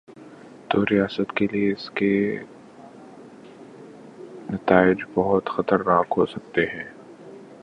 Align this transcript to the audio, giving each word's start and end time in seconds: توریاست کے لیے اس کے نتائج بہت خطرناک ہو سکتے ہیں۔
توریاست 0.69 1.33
کے 1.35 1.47
لیے 1.51 1.71
اس 1.71 1.89
کے 1.89 2.37
نتائج 4.49 4.97
بہت 5.13 5.49
خطرناک 5.49 6.13
ہو 6.17 6.25
سکتے 6.25 6.65
ہیں۔ 6.65 6.83